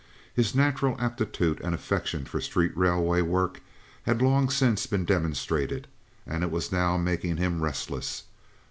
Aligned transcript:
His 0.33 0.55
natural 0.55 0.95
aptitude 0.99 1.61
and 1.61 1.75
affection 1.75 2.25
for 2.25 2.41
street 2.41 2.75
railway 2.75 3.21
work 3.21 3.61
had 4.07 4.19
long 4.19 4.49
since 4.49 4.87
been 4.87 5.05
demonstrated, 5.05 5.85
and 6.25 6.41
it 6.41 6.49
was 6.49 6.71
now 6.71 6.97
making 6.97 7.37
him 7.37 7.61
restless. 7.61 8.23